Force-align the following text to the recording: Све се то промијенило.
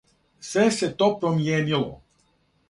Све 0.47 0.63
се 0.77 0.89
то 1.03 1.11
промијенило. 1.19 1.93